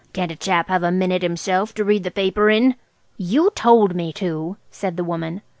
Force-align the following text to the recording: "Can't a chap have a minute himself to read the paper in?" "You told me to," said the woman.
"Can't 0.13 0.31
a 0.31 0.35
chap 0.35 0.67
have 0.69 0.81
a 0.81 0.91
minute 0.91 1.21
himself 1.21 1.75
to 1.75 1.83
read 1.83 2.01
the 2.03 2.09
paper 2.09 2.49
in?" 2.49 2.73
"You 3.17 3.51
told 3.53 3.93
me 3.93 4.11
to," 4.13 4.57
said 4.71 4.97
the 4.97 5.03
woman. 5.03 5.41